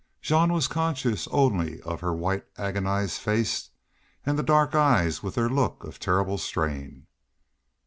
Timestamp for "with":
5.21-5.35